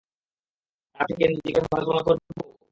[0.95, 2.21] তার থেকে নিজেকে ভালো প্রমাণ করবো?